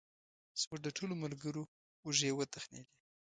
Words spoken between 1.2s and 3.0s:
ملګرو اوږې وتخنېدې.